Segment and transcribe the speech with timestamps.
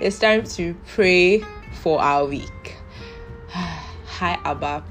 [0.00, 1.42] it's time to pray
[1.80, 2.76] for our week.
[3.48, 4.84] Hi, Abba.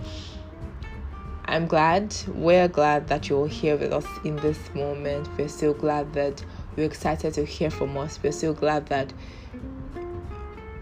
[1.46, 5.30] I'm glad, we're glad that you're here with us in this moment.
[5.38, 6.44] We're so glad that
[6.76, 8.20] we're excited to hear from us.
[8.24, 9.14] We're so glad that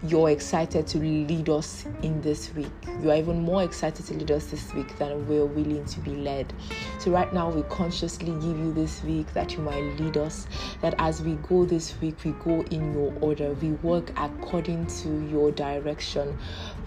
[0.06, 2.70] you're excited to lead us in this week.
[3.00, 6.16] You are even more excited to lead us this week than we're willing to be
[6.16, 6.52] led.
[6.98, 10.46] So, right now, we consciously give you this week that you might lead us,
[10.82, 15.20] that as we go this week, we go in your order, we work according to
[15.26, 16.36] your direction.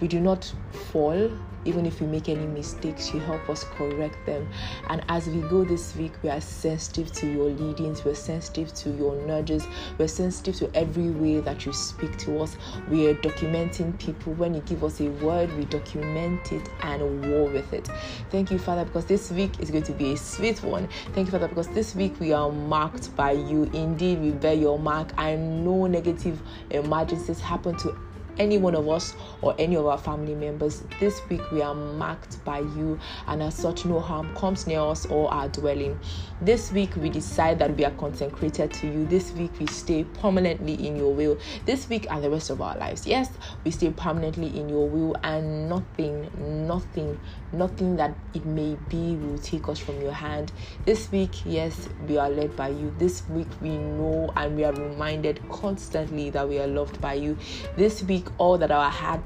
[0.00, 0.52] We do not
[0.92, 1.30] fall,
[1.64, 4.48] even if we make any mistakes, you help us correct them.
[4.88, 8.90] And as we go this week, we are sensitive to your leadings, we're sensitive to
[8.90, 9.66] your nudges,
[9.98, 12.56] we're sensitive to every way that you speak to us.
[12.88, 14.34] We are documenting people.
[14.34, 17.88] When you give us a word, we document it and war with it.
[18.30, 20.88] Thank you, Father, because this week is going to be a sweet one.
[21.12, 23.64] Thank you, Father, because this week we are marked by you.
[23.72, 27.96] Indeed, we bear your mark, and no negative emergencies happen to
[28.38, 30.82] any one of us or any of our family members.
[31.00, 35.06] This week we are marked by you, and as such, no harm comes near us
[35.06, 35.98] or our dwelling.
[36.40, 39.06] This week we decide that we are consecrated to you.
[39.06, 41.38] This week we stay permanently in your will.
[41.66, 43.06] This week and the rest of our lives.
[43.06, 43.30] Yes,
[43.64, 46.30] we stay permanently in your will, and nothing,
[46.66, 47.18] nothing,
[47.52, 50.52] nothing that it may be will take us from your hand.
[50.84, 52.94] This week, yes, we are led by you.
[52.98, 57.36] This week we know and we are reminded constantly that we are loved by you.
[57.76, 59.22] This week all that our hand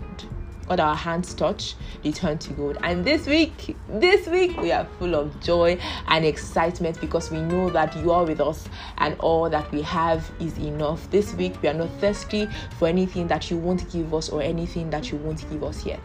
[0.67, 2.79] what our hands touch return to God.
[2.83, 5.79] And this week, this week we are full of joy
[6.09, 8.67] and excitement because we know that you are with us
[8.99, 11.11] and all that we have is enough.
[11.11, 14.89] This week we are not thirsty for anything that you won't give us or anything
[14.91, 16.01] that you won't give us yet.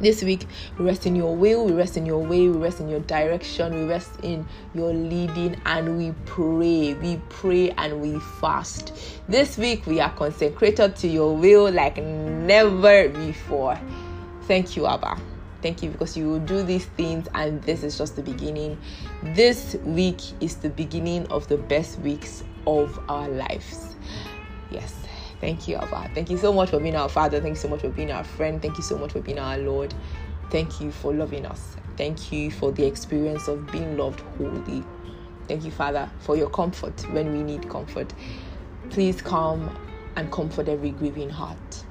[0.00, 0.46] This week,
[0.78, 3.74] we rest in your will, we rest in your way, we rest in your direction,
[3.74, 6.94] we rest in your leading, and we pray.
[6.94, 8.92] We pray and we fast.
[9.28, 13.78] This week, we are consecrated to your will like never before.
[14.42, 15.18] Thank you, Abba.
[15.62, 18.78] Thank you because you will do these things, and this is just the beginning.
[19.34, 23.96] This week is the beginning of the best weeks of our lives.
[24.70, 24.94] Yes.
[25.40, 26.10] Thank you, Abba.
[26.14, 27.40] Thank you so much for being our Father.
[27.40, 28.60] Thank you so much for being our friend.
[28.60, 29.94] Thank you so much for being our Lord.
[30.50, 31.76] Thank you for loving us.
[31.96, 34.82] Thank you for the experience of being loved wholly.
[35.46, 38.12] Thank you, Father, for your comfort when we need comfort.
[38.90, 39.76] Please come
[40.16, 41.84] and comfort every grieving heart.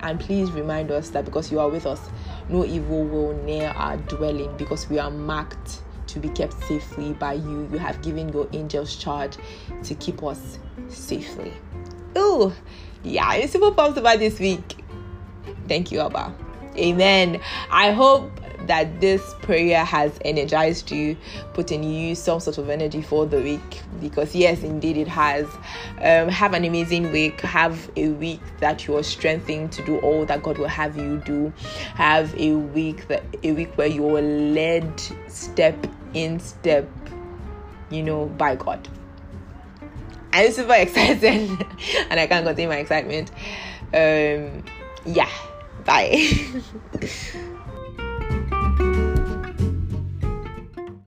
[0.00, 2.00] And please remind us that because you are with us,
[2.48, 7.34] no evil will near our dwelling because we are marked to be kept safely by
[7.34, 7.68] you.
[7.72, 9.36] You have given your angels charge
[9.82, 11.52] to keep us safely.
[12.16, 12.54] Oh,
[13.04, 14.82] yeah, I'm super pumped about this week.
[15.68, 16.34] Thank you, Abba.
[16.76, 17.40] Amen.
[17.70, 18.30] I hope
[18.66, 21.16] that this prayer has energized you,
[21.52, 23.82] put in you some sort of energy for the week.
[24.00, 25.46] Because yes, indeed it has.
[26.00, 27.40] Um, have an amazing week.
[27.42, 31.18] Have a week that you are strengthened to do all that God will have you
[31.18, 31.52] do.
[31.94, 36.88] Have a week that a week where you are led step in step,
[37.90, 38.88] you know, by God.
[40.36, 41.24] I'm super excited
[42.10, 43.30] and I can't contain my excitement.
[43.94, 44.64] Um,
[45.06, 45.30] yeah,
[45.86, 46.28] bye.